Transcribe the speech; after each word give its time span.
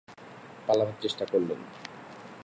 পালাতে 0.67 0.95
চেষ্টা 1.01 1.25
করলেন। 1.25 1.59